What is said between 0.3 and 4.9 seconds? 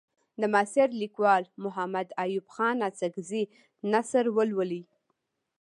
د معاصر لیکوال محمد ایوب خان اڅکزي نثر ولولئ.